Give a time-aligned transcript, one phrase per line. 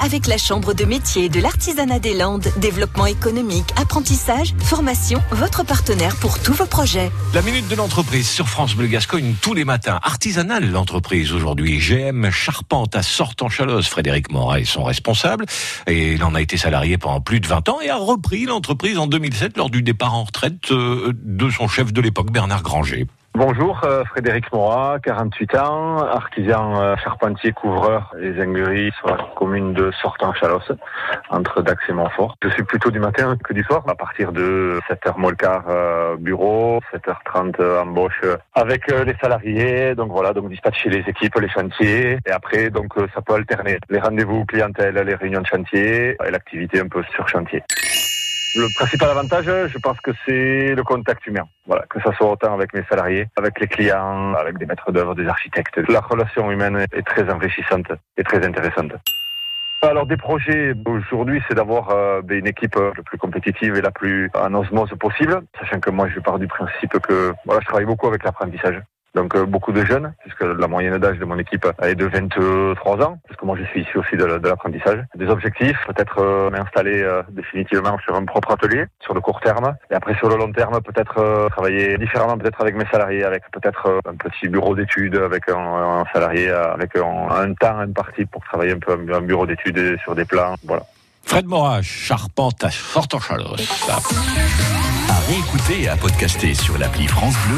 [0.00, 2.48] avec la Chambre de métier de l'artisanat des Landes.
[2.58, 7.10] Développement économique, apprentissage, formation, votre partenaire pour tous vos projets.
[7.34, 10.00] La minute de l'entreprise sur France Bleu Gascogne tous les matins.
[10.02, 11.78] Artisanale l'entreprise aujourd'hui.
[11.78, 13.88] GM Charpente à Sortant-Chalosse.
[13.88, 15.46] Frédéric Morat est son responsable
[15.86, 18.98] et il en a été salarié pendant plus de 20 ans et a repris l'entreprise
[18.98, 23.06] en 2007 lors du départ en retraite euh, de son chef de l'époque, Bernard Granger.
[23.38, 29.74] Bonjour, euh, Frédéric Morat, 48 ans, artisan euh, charpentier couvreur les zingueries sur la commune
[29.74, 30.72] de Sortant-Chalosse,
[31.30, 32.34] entre Dax et Montfort.
[32.42, 36.80] Je suis plutôt du matin que du soir, à partir de 7h molcar euh, bureau,
[36.92, 38.22] 7h30 embauche
[38.56, 43.22] avec les salariés, donc voilà, donc dispatcher les équipes, les chantiers, et après donc ça
[43.22, 47.62] peut alterner les rendez-vous clientèle, les réunions de chantier et l'activité un peu sur chantier.
[48.56, 51.44] Le principal avantage, je pense que c'est le contact humain.
[51.66, 55.14] Voilà, que ça soit autant avec mes salariés, avec les clients, avec des maîtres d'œuvre,
[55.14, 55.76] des architectes.
[55.88, 58.92] La relation humaine est très enrichissante et très intéressante.
[59.82, 63.80] Alors des projets aujourd'hui, c'est d'avoir euh, ben, une équipe euh, la plus compétitive et
[63.80, 67.66] la plus en osmose possible, sachant que moi je pars du principe que voilà, je
[67.66, 68.82] travaille beaucoup avec l'apprentissage.
[69.14, 73.02] Donc euh, beaucoup de jeunes, puisque la moyenne d'âge de mon équipe est de 23
[73.02, 75.04] ans, parce que moi je suis ici aussi de, l'apprentissage.
[75.14, 79.74] Des objectifs, peut-être euh, m'installer euh, définitivement sur un propre atelier, sur le court terme,
[79.90, 84.00] et après sur le long terme, peut-être travailler différemment, peut-être avec mes salariés, avec peut-être
[84.06, 88.92] un petit bureau d'études, avec un, salarié, avec un, temps imparti pour travailler un peu
[88.92, 90.82] un bureau d'études sur des plans, voilà.
[91.24, 93.88] Fred Morage, charpente à Fort-en-Chalosse.
[93.88, 97.56] À réécouter et à podcaster sur l'appli France Bleu.